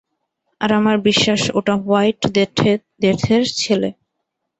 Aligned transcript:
আর 0.61 0.69
আমার 0.79 0.97
বিশ্বাস 1.07 1.41
ওটা 1.59 1.73
হোয়াইট 1.83 2.19
ডেথের 3.01 3.43
ছেলে। 3.61 3.89